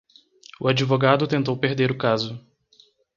O 0.59 0.67
advogado 0.67 1.27
tentou 1.27 1.55
perder 1.55 1.91
o 1.91 1.95
caso. 1.99 2.43